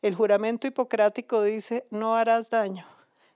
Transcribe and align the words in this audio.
El 0.00 0.14
juramento 0.14 0.68
hipocrático 0.68 1.42
dice, 1.42 1.84
no 1.90 2.14
harás 2.14 2.50
daño. 2.50 2.86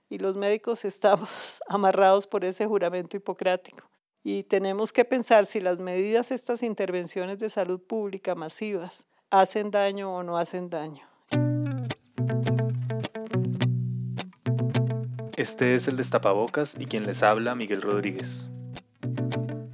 Y 0.09 0.17
los 0.17 0.37
médicos 0.37 0.85
estamos 0.85 1.61
amarrados 1.67 2.25
por 2.25 2.45
ese 2.45 2.65
juramento 2.65 3.17
hipocrático. 3.17 3.83
Y 4.23 4.43
tenemos 4.43 4.93
que 4.93 5.03
pensar 5.03 5.45
si 5.45 5.59
las 5.59 5.79
medidas, 5.79 6.31
estas 6.31 6.63
intervenciones 6.63 7.39
de 7.39 7.49
salud 7.49 7.81
pública 7.81 8.35
masivas, 8.35 9.05
hacen 9.29 9.71
daño 9.71 10.15
o 10.15 10.23
no 10.23 10.37
hacen 10.37 10.69
daño. 10.69 11.05
Este 15.35 15.75
es 15.75 15.89
el 15.89 15.97
Destapabocas 15.97 16.77
y 16.79 16.85
quien 16.85 17.05
les 17.05 17.23
habla, 17.23 17.55
Miguel 17.55 17.81
Rodríguez. 17.81 18.47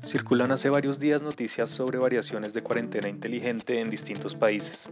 Circulan 0.04 0.52
hace 0.52 0.71
varios 0.71 1.00
días 1.00 1.21
noticias 1.21 1.70
sobre 1.70 2.00
variaciones 2.00 2.54
de 2.56 2.64
cuarentena 2.64 3.10
inteligente 3.10 3.80
en 3.80 3.92
distintos 3.92 4.34
países. 4.34 4.90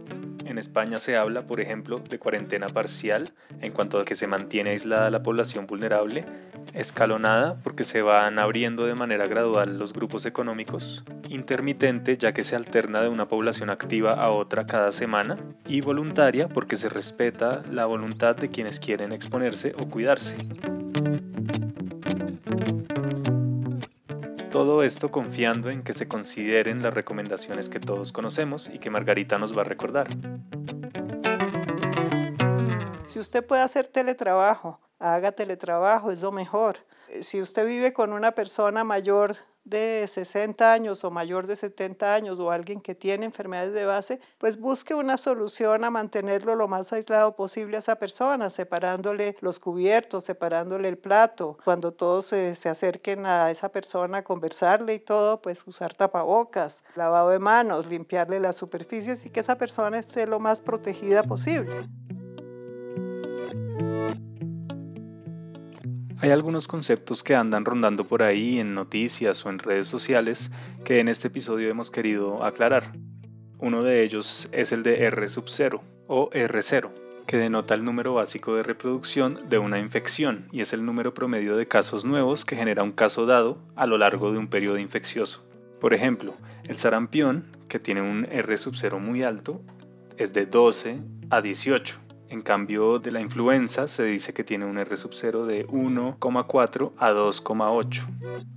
En 0.48 0.56
España 0.56 0.98
se 0.98 1.14
habla, 1.14 1.46
por 1.46 1.60
ejemplo, 1.60 1.98
de 1.98 2.18
cuarentena 2.18 2.68
parcial 2.68 3.32
en 3.60 3.70
cuanto 3.70 4.00
a 4.00 4.06
que 4.06 4.16
se 4.16 4.26
mantiene 4.26 4.70
aislada 4.70 5.10
la 5.10 5.22
población 5.22 5.66
vulnerable, 5.66 6.24
escalonada 6.72 7.60
porque 7.62 7.84
se 7.84 8.00
van 8.00 8.38
abriendo 8.38 8.86
de 8.86 8.94
manera 8.94 9.26
gradual 9.26 9.78
los 9.78 9.92
grupos 9.92 10.24
económicos, 10.24 11.04
intermitente 11.28 12.16
ya 12.16 12.32
que 12.32 12.44
se 12.44 12.56
alterna 12.56 13.02
de 13.02 13.10
una 13.10 13.28
población 13.28 13.68
activa 13.68 14.12
a 14.12 14.30
otra 14.30 14.64
cada 14.64 14.90
semana 14.90 15.36
y 15.66 15.82
voluntaria 15.82 16.48
porque 16.48 16.78
se 16.78 16.88
respeta 16.88 17.62
la 17.70 17.84
voluntad 17.84 18.34
de 18.34 18.48
quienes 18.48 18.80
quieren 18.80 19.12
exponerse 19.12 19.74
o 19.78 19.90
cuidarse. 19.90 20.34
Todo 24.58 24.82
esto 24.82 25.12
confiando 25.12 25.70
en 25.70 25.84
que 25.84 25.94
se 25.94 26.08
consideren 26.08 26.82
las 26.82 26.92
recomendaciones 26.92 27.68
que 27.68 27.78
todos 27.78 28.10
conocemos 28.10 28.68
y 28.68 28.80
que 28.80 28.90
Margarita 28.90 29.38
nos 29.38 29.56
va 29.56 29.60
a 29.60 29.64
recordar. 29.64 30.08
Si 33.06 33.20
usted 33.20 33.46
puede 33.46 33.62
hacer 33.62 33.86
teletrabajo, 33.86 34.80
haga 34.98 35.30
teletrabajo, 35.30 36.10
es 36.10 36.22
lo 36.22 36.32
mejor. 36.32 36.78
Si 37.20 37.40
usted 37.40 37.68
vive 37.68 37.92
con 37.92 38.12
una 38.12 38.32
persona 38.32 38.82
mayor 38.82 39.36
de 39.68 40.04
60 40.06 40.72
años 40.72 41.04
o 41.04 41.10
mayor 41.10 41.46
de 41.46 41.56
70 41.56 42.14
años 42.14 42.38
o 42.38 42.50
alguien 42.50 42.80
que 42.80 42.94
tiene 42.94 43.26
enfermedades 43.26 43.72
de 43.72 43.84
base, 43.84 44.20
pues 44.38 44.58
busque 44.58 44.94
una 44.94 45.16
solución 45.16 45.84
a 45.84 45.90
mantenerlo 45.90 46.54
lo 46.54 46.68
más 46.68 46.92
aislado 46.92 47.36
posible 47.36 47.76
a 47.76 47.80
esa 47.80 47.96
persona, 47.96 48.50
separándole 48.50 49.36
los 49.40 49.58
cubiertos, 49.58 50.24
separándole 50.24 50.88
el 50.88 50.98
plato. 50.98 51.58
Cuando 51.64 51.92
todos 51.92 52.26
se, 52.26 52.54
se 52.54 52.68
acerquen 52.68 53.26
a 53.26 53.50
esa 53.50 53.70
persona 53.70 54.18
a 54.18 54.24
conversarle 54.24 54.94
y 54.94 55.00
todo, 55.00 55.40
pues 55.42 55.66
usar 55.66 55.94
tapabocas, 55.94 56.84
lavado 56.96 57.30
de 57.30 57.38
manos, 57.38 57.86
limpiarle 57.86 58.40
las 58.40 58.56
superficies 58.56 59.26
y 59.26 59.30
que 59.30 59.40
esa 59.40 59.56
persona 59.56 59.98
esté 59.98 60.26
lo 60.26 60.40
más 60.40 60.60
protegida 60.60 61.22
posible. 61.22 61.88
Hay 66.20 66.30
algunos 66.32 66.66
conceptos 66.66 67.22
que 67.22 67.36
andan 67.36 67.64
rondando 67.64 68.08
por 68.08 68.24
ahí 68.24 68.58
en 68.58 68.74
noticias 68.74 69.46
o 69.46 69.50
en 69.50 69.60
redes 69.60 69.86
sociales 69.86 70.50
que 70.84 70.98
en 70.98 71.06
este 71.06 71.28
episodio 71.28 71.70
hemos 71.70 71.92
querido 71.92 72.42
aclarar. 72.42 72.92
Uno 73.58 73.84
de 73.84 74.02
ellos 74.02 74.48
es 74.50 74.72
el 74.72 74.82
de 74.82 75.04
R 75.04 75.28
sub 75.28 75.44
0 75.46 75.80
o 76.08 76.28
R0, 76.30 76.90
que 77.24 77.36
denota 77.36 77.74
el 77.74 77.84
número 77.84 78.14
básico 78.14 78.56
de 78.56 78.64
reproducción 78.64 79.48
de 79.48 79.58
una 79.58 79.78
infección 79.78 80.48
y 80.50 80.60
es 80.60 80.72
el 80.72 80.84
número 80.84 81.14
promedio 81.14 81.56
de 81.56 81.68
casos 81.68 82.04
nuevos 82.04 82.44
que 82.44 82.56
genera 82.56 82.82
un 82.82 82.92
caso 82.92 83.24
dado 83.24 83.58
a 83.76 83.86
lo 83.86 83.96
largo 83.96 84.32
de 84.32 84.38
un 84.38 84.48
periodo 84.48 84.78
infeccioso. 84.78 85.48
Por 85.80 85.94
ejemplo, 85.94 86.34
el 86.64 86.78
sarampión, 86.78 87.56
que 87.68 87.78
tiene 87.78 88.02
un 88.02 88.26
R 88.28 88.58
sub 88.58 88.74
0 88.74 88.98
muy 88.98 89.22
alto, 89.22 89.62
es 90.16 90.34
de 90.34 90.46
12 90.46 90.98
a 91.30 91.40
18 91.42 92.07
en 92.28 92.42
cambio 92.42 92.98
de 92.98 93.10
la 93.10 93.20
influenza 93.20 93.88
se 93.88 94.04
dice 94.04 94.32
que 94.32 94.44
tiene 94.44 94.64
un 94.64 94.78
R 94.78 94.96
sub 94.96 95.12
0 95.14 95.46
de 95.46 95.66
1,4 95.66 96.92
a 96.96 97.12
2,8. 97.12 98.48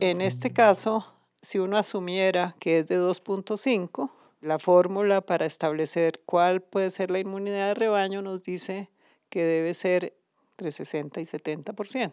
En 0.00 0.20
este 0.20 0.52
caso, 0.52 1.06
si 1.42 1.58
uno 1.58 1.76
asumiera 1.76 2.56
que 2.58 2.78
es 2.78 2.88
de 2.88 2.98
2.5, 2.98 4.10
la 4.40 4.58
fórmula 4.58 5.20
para 5.20 5.46
establecer 5.46 6.20
cuál 6.24 6.62
puede 6.62 6.90
ser 6.90 7.10
la 7.10 7.18
inmunidad 7.18 7.68
de 7.68 7.74
rebaño 7.74 8.22
nos 8.22 8.42
dice 8.42 8.88
que 9.28 9.44
debe 9.44 9.74
ser 9.74 10.16
entre 10.52 10.70
60 10.70 11.20
y 11.20 11.24
70%. 11.24 12.12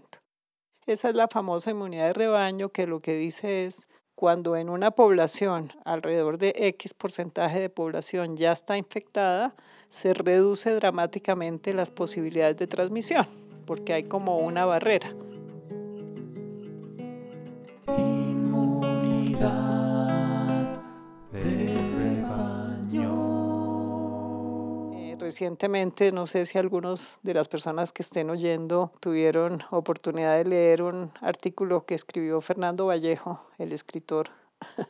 Esa 0.86 1.10
es 1.10 1.16
la 1.16 1.28
famosa 1.28 1.72
inmunidad 1.72 2.08
de 2.08 2.14
rebaño 2.14 2.70
que 2.70 2.88
lo 2.88 3.02
que 3.02 3.16
dice 3.16 3.66
es 3.66 3.88
cuando 4.18 4.56
en 4.58 4.70
una 4.70 4.90
población, 4.90 5.74
alrededor 5.86 6.40
de 6.40 6.52
X 6.58 6.96
porcentaje 6.96 7.60
de 7.60 7.70
población 7.70 8.36
ya 8.36 8.52
está 8.52 8.76
infectada, 8.76 9.54
se 9.90 10.16
reduce 10.16 10.74
dramáticamente 10.74 11.72
las 11.76 11.92
posibilidades 11.92 12.58
de 12.58 12.66
transmisión, 12.66 13.28
porque 13.68 13.94
hay 13.94 14.06
como 14.06 14.40
una 14.40 14.66
barrera. 14.66 15.14
Recientemente, 25.28 26.14
no 26.14 26.26
sé 26.26 26.46
si 26.46 26.58
algunos 26.58 27.20
de 27.22 27.34
las 27.34 27.50
personas 27.50 27.92
que 27.92 28.02
estén 28.02 28.30
oyendo 28.30 28.94
tuvieron 29.02 29.62
oportunidad 29.72 30.38
de 30.38 30.46
leer 30.46 30.82
un 30.82 31.12
artículo 31.20 31.86
que 31.86 31.96
escribió 31.96 32.40
Fernando 32.40 32.86
Vallejo, 32.86 33.42
el 33.58 33.74
escritor, 33.74 34.30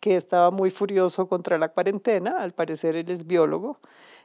que 0.00 0.14
estaba 0.14 0.52
muy 0.52 0.70
furioso 0.70 1.26
contra 1.26 1.58
la 1.58 1.70
cuarentena, 1.70 2.36
al 2.38 2.52
parecer 2.52 2.94
él 2.94 3.10
es 3.10 3.26
biólogo, 3.26 3.80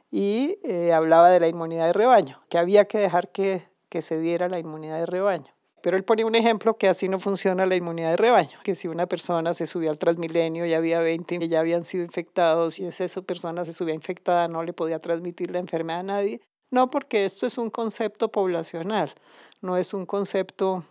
y 0.08 0.60
eh, 0.62 0.92
hablaba 0.92 1.30
de 1.30 1.40
la 1.40 1.48
inmunidad 1.48 1.86
de 1.86 1.94
rebaño, 1.94 2.40
que 2.48 2.58
había 2.58 2.84
que 2.84 2.98
dejar 2.98 3.32
que, 3.32 3.66
que 3.88 4.02
se 4.02 4.20
diera 4.20 4.48
la 4.48 4.60
inmunidad 4.60 5.00
de 5.00 5.06
rebaño. 5.06 5.55
Pero 5.86 5.96
él 5.96 6.02
ponía 6.02 6.26
un 6.26 6.34
ejemplo 6.34 6.76
que 6.76 6.88
así 6.88 7.08
no 7.08 7.20
funciona 7.20 7.64
la 7.64 7.76
inmunidad 7.76 8.10
de 8.10 8.16
rebaño, 8.16 8.58
que 8.64 8.74
si 8.74 8.88
una 8.88 9.06
persona 9.06 9.54
se 9.54 9.66
subía 9.66 9.90
al 9.90 9.98
transmilenio 9.98 10.66
y 10.66 10.74
había 10.74 10.98
20 10.98 11.38
que 11.38 11.46
ya 11.46 11.60
habían 11.60 11.84
sido 11.84 12.02
infectados 12.02 12.80
y 12.80 12.86
esa 12.86 13.22
persona 13.22 13.64
se 13.64 13.72
subía 13.72 13.94
infectada, 13.94 14.48
no 14.48 14.64
le 14.64 14.72
podía 14.72 14.98
transmitir 14.98 15.52
la 15.52 15.60
enfermedad 15.60 16.00
a 16.00 16.02
nadie. 16.02 16.40
No, 16.72 16.90
porque 16.90 17.24
esto 17.24 17.46
es 17.46 17.56
un 17.56 17.70
concepto 17.70 18.32
poblacional, 18.32 19.14
no 19.60 19.76
es 19.76 19.94
un 19.94 20.06
concepto 20.06 20.84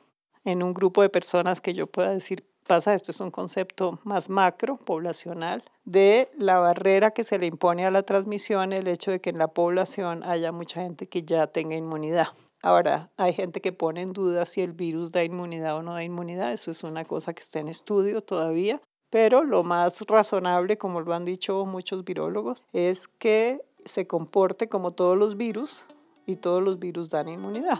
en 0.45 0.63
un 0.63 0.73
grupo 0.73 1.01
de 1.01 1.09
personas 1.09 1.59
que 1.59 1.73
yo 1.73 1.87
pueda 1.87 2.11
decir 2.11 2.45
pasa 2.65 2.93
esto, 2.93 3.11
es 3.11 3.19
un 3.19 3.31
concepto 3.31 3.99
más 4.05 4.29
macro, 4.29 4.77
poblacional, 4.77 5.65
de 5.83 6.29
la 6.37 6.57
barrera 6.59 7.11
que 7.11 7.25
se 7.25 7.37
le 7.37 7.47
impone 7.47 7.85
a 7.85 7.91
la 7.91 8.03
transmisión, 8.03 8.71
el 8.71 8.87
hecho 8.87 9.11
de 9.11 9.19
que 9.19 9.31
en 9.31 9.39
la 9.39 9.49
población 9.49 10.23
haya 10.23 10.53
mucha 10.53 10.83
gente 10.83 11.09
que 11.09 11.23
ya 11.23 11.47
tenga 11.47 11.75
inmunidad. 11.75 12.27
Ahora, 12.61 13.11
hay 13.17 13.33
gente 13.33 13.61
que 13.61 13.71
pone 13.71 14.01
en 14.01 14.13
duda 14.13 14.45
si 14.45 14.61
el 14.61 14.73
virus 14.73 15.11
da 15.11 15.23
inmunidad 15.23 15.77
o 15.77 15.83
no 15.83 15.93
da 15.93 16.03
inmunidad, 16.03 16.51
eso 16.51 16.71
es 16.71 16.83
una 16.83 17.05
cosa 17.05 17.33
que 17.33 17.41
está 17.41 17.59
en 17.59 17.67
estudio 17.67 18.21
todavía, 18.21 18.81
pero 19.09 19.43
lo 19.43 19.63
más 19.63 20.01
razonable, 20.07 20.77
como 20.77 21.01
lo 21.01 21.13
han 21.13 21.25
dicho 21.25 21.65
muchos 21.65 22.03
virólogos, 22.03 22.65
es 22.73 23.07
que 23.07 23.61
se 23.85 24.07
comporte 24.07 24.67
como 24.67 24.91
todos 24.91 25.17
los 25.17 25.37
virus 25.37 25.85
y 26.25 26.37
todos 26.37 26.63
los 26.63 26.79
virus 26.79 27.09
dan 27.09 27.29
inmunidad. 27.29 27.79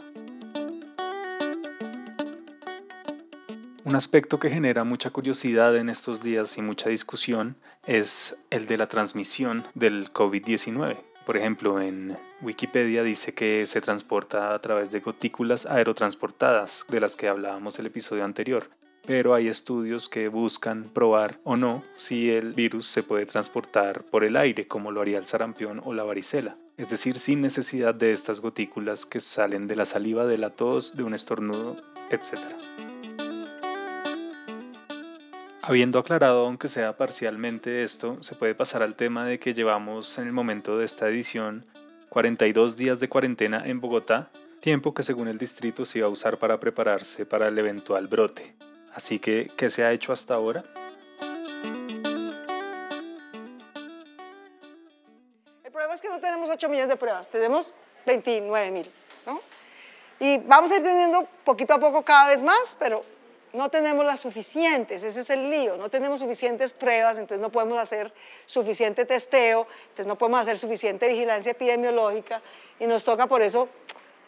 Un 3.85 3.95
aspecto 3.95 4.39
que 4.39 4.49
genera 4.49 4.83
mucha 4.83 5.11
curiosidad 5.11 5.77
en 5.77 5.89
estos 5.89 6.23
días 6.23 6.57
y 6.57 6.63
mucha 6.63 6.89
discusión 6.89 7.55
es 7.85 8.35
el 8.49 8.65
de 8.65 8.77
la 8.77 8.87
transmisión 8.87 9.63
del 9.75 10.11
COVID-19. 10.11 10.97
Por 11.27 11.37
ejemplo, 11.37 11.79
en 11.79 12.17
Wikipedia 12.41 13.03
dice 13.03 13.35
que 13.35 13.67
se 13.67 13.81
transporta 13.81 14.55
a 14.55 14.59
través 14.59 14.91
de 14.91 15.01
gotículas 15.01 15.67
aerotransportadas, 15.67 16.85
de 16.89 16.99
las 16.99 17.15
que 17.15 17.27
hablábamos 17.27 17.77
el 17.77 17.85
episodio 17.85 18.25
anterior. 18.25 18.71
Pero 19.05 19.35
hay 19.35 19.47
estudios 19.47 20.09
que 20.09 20.29
buscan 20.29 20.89
probar 20.91 21.37
o 21.43 21.55
no 21.55 21.83
si 21.93 22.31
el 22.31 22.53
virus 22.53 22.87
se 22.87 23.03
puede 23.03 23.27
transportar 23.27 24.01
por 24.05 24.23
el 24.23 24.35
aire, 24.35 24.67
como 24.67 24.91
lo 24.91 25.01
haría 25.01 25.19
el 25.19 25.27
sarampión 25.27 25.79
o 25.85 25.93
la 25.93 26.03
varicela. 26.03 26.57
Es 26.77 26.89
decir, 26.89 27.19
sin 27.19 27.41
necesidad 27.41 27.93
de 27.93 28.13
estas 28.13 28.41
gotículas 28.41 29.05
que 29.05 29.19
salen 29.19 29.67
de 29.67 29.75
la 29.75 29.85
saliva, 29.85 30.25
de 30.25 30.39
la 30.39 30.49
tos, 30.49 30.97
de 30.97 31.03
un 31.03 31.13
estornudo, 31.13 31.77
etc. 32.09 32.39
Habiendo 35.67 35.97
aclarado, 35.97 36.45
aunque 36.45 36.67
sea 36.67 36.95
parcialmente 36.95 37.83
esto, 37.83 38.21
se 38.21 38.35
puede 38.35 38.53
pasar 38.53 38.83
al 38.83 38.95
tema 38.95 39.25
de 39.25 39.39
que 39.39 39.55
llevamos 39.55 40.15
en 40.19 40.27
el 40.27 40.31
momento 40.31 40.77
de 40.77 40.85
esta 40.85 41.09
edición 41.09 41.65
42 42.09 42.77
días 42.77 42.99
de 42.99 43.09
cuarentena 43.09 43.63
en 43.65 43.81
Bogotá, 43.81 44.29
tiempo 44.59 44.93
que 44.93 45.01
según 45.01 45.27
el 45.27 45.39
distrito 45.39 45.83
se 45.83 45.97
iba 45.97 46.07
a 46.07 46.11
usar 46.11 46.37
para 46.37 46.59
prepararse 46.59 47.25
para 47.25 47.47
el 47.47 47.57
eventual 47.57 48.05
brote. 48.07 48.53
Así 48.93 49.17
que, 49.17 49.49
¿qué 49.57 49.71
se 49.71 49.83
ha 49.83 49.91
hecho 49.91 50.13
hasta 50.13 50.35
ahora? 50.35 50.63
El 55.63 55.71
problema 55.71 55.95
es 55.95 56.01
que 56.01 56.09
no 56.09 56.19
tenemos 56.19 56.47
8 56.47 56.69
millones 56.69 56.89
de 56.89 56.95
pruebas, 56.95 57.27
tenemos 57.27 57.73
29 58.05 58.69
mil, 58.69 58.91
¿no? 59.25 59.41
Y 60.19 60.37
vamos 60.37 60.69
a 60.69 60.75
ir 60.77 60.83
teniendo 60.83 61.27
poquito 61.43 61.73
a 61.73 61.79
poco 61.79 62.03
cada 62.03 62.27
vez 62.27 62.43
más, 62.43 62.77
pero 62.77 63.14
no 63.55 63.69
tenemos 63.69 64.05
las 64.05 64.19
suficientes, 64.19 65.03
ese 65.03 65.21
es 65.21 65.29
el 65.29 65.49
lío, 65.49 65.77
no 65.77 65.89
tenemos 65.89 66.19
suficientes 66.19 66.73
pruebas, 66.73 67.17
entonces 67.17 67.41
no 67.41 67.51
podemos 67.51 67.79
hacer 67.79 68.13
suficiente 68.45 69.05
testeo, 69.05 69.67
entonces 69.83 70.07
no 70.07 70.17
podemos 70.17 70.41
hacer 70.41 70.57
suficiente 70.57 71.07
vigilancia 71.07 71.51
epidemiológica 71.51 72.41
y 72.79 72.85
nos 72.85 73.03
toca 73.03 73.27
por 73.27 73.41
eso 73.41 73.69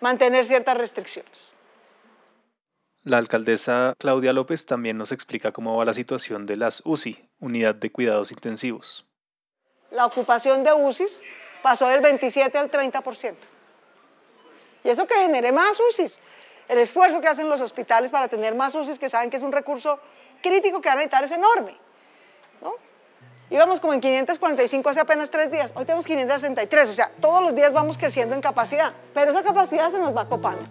mantener 0.02 0.46
ciertas 0.46 0.78
restricciones. 0.78 1.54
La 3.04 3.18
alcaldesa 3.18 3.94
Claudia 3.98 4.34
López 4.34 4.66
también 4.66 4.98
nos 4.98 5.12
explica 5.12 5.52
cómo 5.52 5.78
va 5.78 5.86
la 5.86 5.94
situación 5.94 6.46
de 6.46 6.58
las 6.58 6.82
UCI, 6.86 7.30
Unidad 7.40 7.76
de 7.76 7.92
Cuidados 7.92 8.32
Intensivos. 8.32 9.06
La 9.92 10.06
ocupación 10.06 10.64
de 10.64 10.74
UCIs 10.74 11.22
pasó 11.64 11.88
del 11.88 12.02
27 12.02 12.58
al 12.58 12.70
30%. 12.70 13.36
Y 14.84 14.90
eso 14.90 15.08
que 15.08 15.16
genere 15.16 15.52
más 15.52 15.80
UCIs. 15.80 16.20
El 16.68 16.80
esfuerzo 16.80 17.22
que 17.22 17.28
hacen 17.28 17.48
los 17.50 17.62
hospitales 17.62 18.12
para 18.12 18.28
tener 18.28 18.54
más 18.56 18.76
UCIs, 18.76 19.00
que 19.00 19.10
saben 19.10 19.30
que 19.30 19.38
es 19.38 19.44
un 19.44 19.52
recurso 19.52 20.00
crítico 20.42 20.82
que 20.82 20.90
van 20.90 20.98
a 20.98 21.02
necesitar, 21.02 21.24
es 21.24 21.32
enorme. 21.32 21.78
¿no? 22.62 22.74
Íbamos 23.50 23.80
como 23.80 23.94
en 23.94 24.02
545 24.02 24.90
hace 24.90 25.00
apenas 25.00 25.32
tres 25.32 25.50
días, 25.50 25.72
hoy 25.76 25.86
tenemos 25.86 26.06
563, 26.06 26.90
o 26.90 26.96
sea, 26.96 27.12
todos 27.22 27.42
los 27.42 27.56
días 27.56 27.72
vamos 27.72 27.98
creciendo 27.98 28.36
en 28.36 28.42
capacidad, 28.42 28.92
pero 29.14 29.32
esa 29.32 29.44
capacidad 29.44 29.90
se 29.90 30.00
nos 30.00 30.16
va 30.16 30.28
copando. 30.28 30.64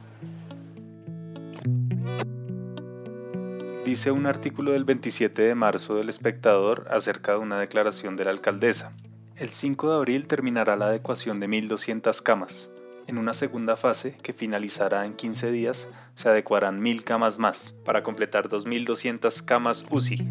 Dice 3.87 4.11
un 4.11 4.27
artículo 4.27 4.73
del 4.73 4.85
27 4.85 5.43
de 5.43 5.55
marzo 5.55 5.95
del 5.95 6.09
espectador 6.09 6.87
acerca 6.91 7.33
de 7.33 7.39
una 7.39 7.61
declaración 7.61 8.17
de 8.17 8.25
la 8.25 8.33
alcaldesa. 8.33 8.93
El 9.37 9.51
5 9.51 9.91
de 9.91 9.97
abril 9.97 10.27
terminará 10.27 10.77
la 10.77 10.87
adecuación 10.87 11.41
de 11.41 11.49
1.200 11.49 12.21
camas. 12.23 12.69
En 13.07 13.19
una 13.19 13.35
segunda 13.35 13.77
fase, 13.77 14.17
que 14.21 14.33
finalizará 14.33 15.07
en 15.07 15.15
15 15.15 15.53
días, 15.53 15.89
se 16.15 16.29
adecuarán 16.29 16.81
1.000 16.81 17.05
camas 17.05 17.39
más, 17.39 17.77
para 17.85 18.03
completar 18.03 18.49
2.200 18.49 19.45
camas 19.45 19.87
UCI. 19.91 20.29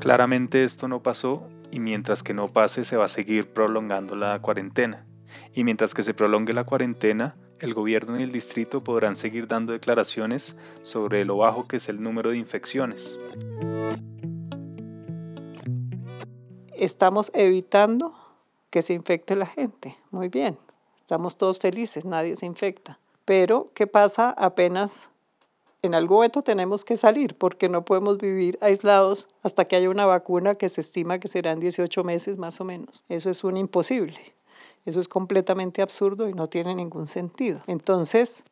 Claramente 0.00 0.64
esto 0.64 0.88
no 0.88 1.04
pasó 1.04 1.46
y 1.70 1.78
mientras 1.78 2.24
que 2.24 2.34
no 2.34 2.48
pase 2.48 2.84
se 2.84 2.96
va 2.96 3.04
a 3.04 3.08
seguir 3.08 3.52
prolongando 3.52 4.16
la 4.16 4.40
cuarentena. 4.42 5.06
Y 5.54 5.62
mientras 5.62 5.94
que 5.94 6.02
se 6.02 6.14
prolongue 6.14 6.52
la 6.52 6.64
cuarentena, 6.64 7.36
el 7.60 7.72
gobierno 7.72 8.18
y 8.18 8.24
el 8.24 8.32
distrito 8.32 8.82
podrán 8.82 9.14
seguir 9.14 9.46
dando 9.46 9.72
declaraciones 9.72 10.56
sobre 10.82 11.24
lo 11.24 11.36
bajo 11.36 11.68
que 11.68 11.76
es 11.76 11.88
el 11.88 12.02
número 12.02 12.30
de 12.30 12.38
infecciones. 12.38 13.20
Estamos 16.74 17.30
evitando 17.34 18.14
que 18.70 18.82
se 18.82 18.94
infecte 18.94 19.36
la 19.36 19.46
gente. 19.46 19.96
Muy 20.10 20.28
bien, 20.28 20.58
estamos 21.00 21.36
todos 21.36 21.58
felices, 21.58 22.04
nadie 22.04 22.36
se 22.36 22.46
infecta. 22.46 22.98
Pero, 23.24 23.66
¿qué 23.74 23.86
pasa 23.86 24.30
apenas 24.30 25.10
en 25.82 25.94
algún 25.94 26.18
momento 26.18 26.42
tenemos 26.42 26.84
que 26.84 26.96
salir 26.96 27.36
porque 27.36 27.68
no 27.68 27.84
podemos 27.84 28.18
vivir 28.18 28.58
aislados 28.60 29.28
hasta 29.42 29.64
que 29.64 29.76
haya 29.76 29.88
una 29.88 30.06
vacuna 30.06 30.54
que 30.54 30.68
se 30.68 30.80
estima 30.80 31.18
que 31.18 31.28
serán 31.28 31.58
18 31.58 32.04
meses 32.04 32.36
más 32.38 32.60
o 32.60 32.64
menos. 32.64 33.04
Eso 33.08 33.30
es 33.30 33.44
un 33.44 33.56
imposible. 33.56 34.18
Eso 34.84 35.00
es 35.00 35.08
completamente 35.08 35.82
absurdo 35.82 36.28
y 36.28 36.32
no 36.32 36.46
tiene 36.48 36.74
ningún 36.74 37.06
sentido. 37.06 37.60
Entonces, 37.66 38.44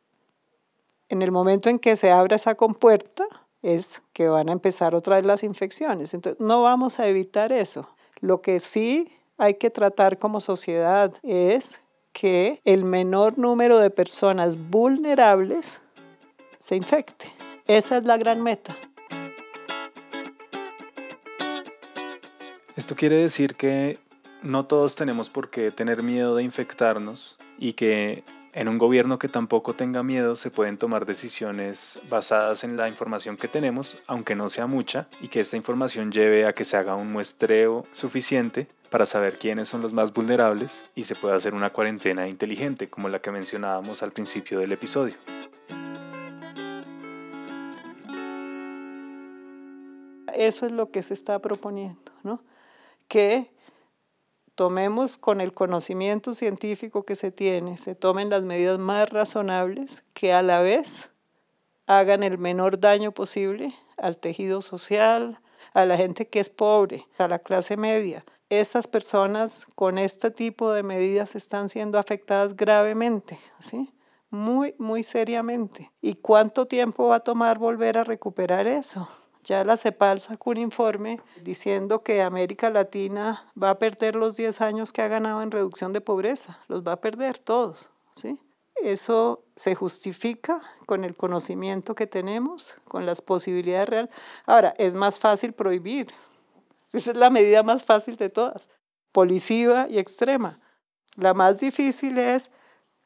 en 1.09 1.21
el 1.21 1.31
momento 1.31 1.69
en 1.69 1.79
que 1.79 1.95
se 1.95 2.11
abra 2.11 2.35
esa 2.35 2.55
compuerta, 2.55 3.25
es 3.61 4.01
que 4.13 4.27
van 4.29 4.49
a 4.49 4.53
empezar 4.53 4.95
otra 4.95 5.17
vez 5.17 5.25
las 5.25 5.43
infecciones. 5.43 6.13
Entonces, 6.13 6.39
no 6.39 6.61
vamos 6.61 6.99
a 6.99 7.07
evitar 7.07 7.51
eso. 7.51 7.89
Lo 8.21 8.41
que 8.41 8.59
sí 8.59 9.11
hay 9.39 9.55
que 9.55 9.69
tratar 9.69 10.17
como 10.17 10.41
sociedad 10.41 11.13
es 11.23 11.81
que 12.11 12.61
el 12.65 12.83
menor 12.83 13.37
número 13.37 13.79
de 13.79 13.89
personas 13.89 14.57
vulnerables 14.69 15.81
se 16.59 16.75
infecte. 16.75 17.31
Esa 17.65 17.97
es 17.97 18.03
la 18.03 18.17
gran 18.17 18.43
meta. 18.43 18.75
Esto 22.75 22.95
quiere 22.95 23.15
decir 23.15 23.55
que 23.55 23.97
no 24.43 24.65
todos 24.65 24.95
tenemos 24.95 25.29
por 25.29 25.49
qué 25.49 25.71
tener 25.71 26.03
miedo 26.03 26.35
de 26.35 26.43
infectarnos 26.43 27.37
y 27.57 27.73
que 27.73 28.23
en 28.53 28.67
un 28.67 28.77
gobierno 28.77 29.19
que 29.19 29.29
tampoco 29.29 29.73
tenga 29.73 30.03
miedo 30.03 30.35
se 30.35 30.49
pueden 30.49 30.77
tomar 30.77 31.05
decisiones 31.05 31.99
basadas 32.09 32.63
en 32.63 32.77
la 32.77 32.87
información 32.87 33.37
que 33.37 33.47
tenemos, 33.47 33.97
aunque 34.07 34.35
no 34.35 34.49
sea 34.49 34.67
mucha, 34.67 35.07
y 35.21 35.27
que 35.27 35.39
esta 35.39 35.57
información 35.57 36.11
lleve 36.11 36.45
a 36.45 36.53
que 36.53 36.65
se 36.65 36.77
haga 36.77 36.95
un 36.95 37.11
muestreo 37.11 37.85
suficiente 37.91 38.67
para 38.89 39.05
saber 39.05 39.37
quiénes 39.37 39.69
son 39.69 39.81
los 39.81 39.93
más 39.93 40.13
vulnerables 40.13 40.89
y 40.95 41.03
se 41.03 41.15
pueda 41.15 41.35
hacer 41.35 41.53
una 41.53 41.69
cuarentena 41.69 42.27
inteligente, 42.27 42.89
como 42.89 43.09
la 43.09 43.19
que 43.19 43.31
mencionábamos 43.31 44.01
al 44.01 44.11
principio 44.11 44.59
del 44.59 44.71
episodio. 44.71 45.15
Eso 50.33 50.65
es 50.65 50.71
lo 50.71 50.89
que 50.89 51.03
se 51.03 51.13
está 51.13 51.39
proponiendo, 51.39 52.11
¿no? 52.23 52.41
Que 53.07 53.51
tomemos 54.59 55.17
con 55.17 55.39
el 55.39 55.53
conocimiento 55.53 56.33
científico 56.33 57.05
que 57.05 57.15
se 57.15 57.31
tiene, 57.31 57.77
se 57.77 57.95
tomen 57.95 58.29
las 58.29 58.43
medidas 58.43 58.77
más 58.77 59.09
razonables 59.09 60.03
que 60.13 60.33
a 60.33 60.41
la 60.41 60.59
vez 60.59 61.11
hagan 61.87 62.23
el 62.23 62.37
menor 62.37 62.77
daño 62.77 63.13
posible 63.13 63.73
al 63.95 64.17
tejido 64.17 64.59
social, 64.59 65.39
a 65.73 65.85
la 65.85 65.95
gente 65.95 66.27
que 66.27 66.41
es 66.41 66.49
pobre, 66.49 67.07
a 67.17 67.29
la 67.29 67.39
clase 67.39 67.77
media. 67.77 68.25
Esas 68.49 68.85
personas 68.85 69.65
con 69.75 69.97
este 69.97 70.29
tipo 70.29 70.73
de 70.73 70.83
medidas 70.83 71.35
están 71.35 71.69
siendo 71.69 71.97
afectadas 71.97 72.57
gravemente, 72.57 73.39
¿sí? 73.59 73.93
Muy, 74.29 74.75
muy 74.77 75.03
seriamente. 75.03 75.89
¿Y 76.01 76.15
cuánto 76.15 76.65
tiempo 76.65 77.07
va 77.07 77.15
a 77.15 77.23
tomar 77.23 77.59
volver 77.59 77.97
a 77.97 78.03
recuperar 78.03 78.67
eso? 78.67 79.07
Ya 79.49 79.63
la 79.63 79.77
CEPAL 79.77 80.21
sacó 80.21 80.51
un 80.51 80.57
informe 80.57 81.19
diciendo 81.41 82.03
que 82.03 82.21
América 82.21 82.69
Latina 82.69 83.51
va 83.61 83.71
a 83.71 83.79
perder 83.79 84.15
los 84.15 84.37
10 84.37 84.61
años 84.61 84.93
que 84.93 85.01
ha 85.01 85.07
ganado 85.07 85.41
en 85.41 85.49
reducción 85.49 85.91
de 85.91 86.01
pobreza, 86.01 86.59
los 86.67 86.83
va 86.83 86.91
a 86.91 87.01
perder 87.01 87.39
todos, 87.39 87.89
¿sí? 88.13 88.39
Eso 88.75 89.43
se 89.55 89.73
justifica 89.73 90.61
con 90.85 91.03
el 91.03 91.15
conocimiento 91.15 91.95
que 91.95 92.05
tenemos, 92.05 92.77
con 92.83 93.07
las 93.07 93.23
posibilidades 93.23 93.89
reales. 93.89 94.11
Ahora, 94.45 94.75
es 94.77 94.93
más 94.93 95.19
fácil 95.19 95.53
prohibir. 95.53 96.13
Esa 96.93 97.09
es 97.09 97.17
la 97.17 97.31
medida 97.31 97.63
más 97.63 97.85
fácil 97.85 98.17
de 98.17 98.29
todas, 98.29 98.69
policiva 99.11 99.87
y 99.89 99.97
extrema. 99.97 100.59
La 101.15 101.33
más 101.33 101.59
difícil 101.59 102.19
es 102.19 102.51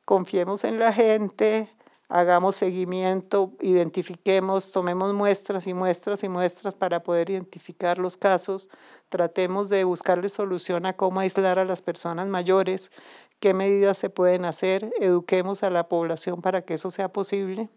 confiemos 0.03 0.65
en 0.65 0.77
la 0.77 0.91
gente, 0.91 1.73
hagamos 2.13 2.55
seguimiento, 2.55 3.53
identifiquemos, 3.59 4.71
tomemos 4.71 5.15
muestras 5.15 5.65
y 5.65 5.73
muestras 5.73 6.23
y 6.23 6.29
muestras 6.29 6.75
para 6.75 7.01
poder 7.01 7.31
identificar 7.31 7.97
los 7.97 8.17
casos, 8.17 8.69
tratemos 9.09 9.67
de 9.69 9.83
buscarle 9.83 10.29
solución 10.29 10.85
a 10.85 10.93
cómo 10.93 11.21
aislar 11.21 11.57
a 11.57 11.65
las 11.65 11.81
personas 11.81 12.27
mayores, 12.27 12.91
qué 13.39 13.55
medidas 13.55 13.97
se 13.97 14.11
pueden 14.11 14.45
hacer, 14.45 14.93
eduquemos 15.01 15.63
a 15.63 15.71
la 15.71 15.89
población 15.89 16.43
para 16.43 16.61
que 16.61 16.75
eso 16.75 16.91
sea 16.91 17.11
posible. 17.11 17.69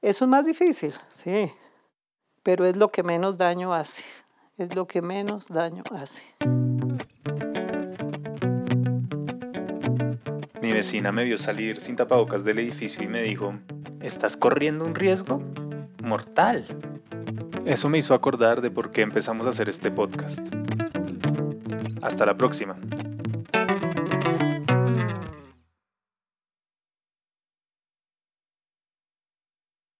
Eso 0.00 0.24
es 0.24 0.28
más 0.28 0.44
difícil, 0.44 0.92
sí, 1.12 1.52
pero 2.42 2.66
es 2.66 2.76
lo 2.76 2.88
que 2.88 3.04
menos 3.04 3.36
daño 3.36 3.72
hace, 3.72 4.02
es 4.56 4.74
lo 4.74 4.88
que 4.88 5.02
menos 5.02 5.46
daño 5.46 5.84
hace. 5.92 6.24
Mi 10.72 10.76
vecina 10.76 11.12
me 11.12 11.24
vio 11.24 11.36
salir 11.36 11.78
sin 11.78 11.96
tapabocas 11.96 12.44
del 12.44 12.58
edificio 12.58 13.04
y 13.04 13.06
me 13.06 13.20
dijo, 13.20 13.52
¿estás 14.00 14.38
corriendo 14.38 14.86
un 14.86 14.94
riesgo? 14.94 15.42
Mortal. 16.02 16.64
Eso 17.66 17.90
me 17.90 17.98
hizo 17.98 18.14
acordar 18.14 18.62
de 18.62 18.70
por 18.70 18.90
qué 18.90 19.02
empezamos 19.02 19.46
a 19.46 19.50
hacer 19.50 19.68
este 19.68 19.90
podcast. 19.90 20.40
Hasta 22.00 22.24
la 22.24 22.38
próxima. 22.38 22.78